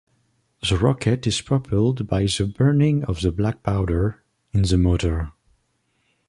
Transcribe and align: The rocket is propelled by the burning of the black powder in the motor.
The 0.67 0.79
rocket 0.79 1.27
is 1.27 1.41
propelled 1.41 2.07
by 2.07 2.23
the 2.25 2.47
burning 2.51 3.03
of 3.03 3.21
the 3.21 3.31
black 3.31 3.61
powder 3.61 4.23
in 4.51 4.63
the 4.63 4.75
motor. 4.79 5.33